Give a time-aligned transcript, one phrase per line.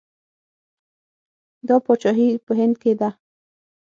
[1.67, 3.09] دا پاچاهي په هند کې ده.